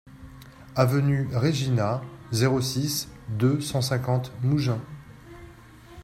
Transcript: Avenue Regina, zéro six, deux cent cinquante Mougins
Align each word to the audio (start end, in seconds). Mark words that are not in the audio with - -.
Avenue 0.75 1.29
Regina, 1.31 2.01
zéro 2.31 2.59
six, 2.59 3.07
deux 3.29 3.61
cent 3.61 3.83
cinquante 3.83 4.31
Mougins 4.41 4.81